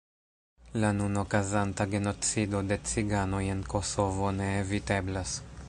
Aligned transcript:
La 0.83 0.89
nun 0.99 1.19
okazanta 1.23 1.87
genocido 1.91 2.63
de 2.71 2.79
ciganoj 2.93 3.45
en 3.57 3.61
Kosovo 3.75 4.33
ne 4.39 4.49
eviteblas. 4.63 5.37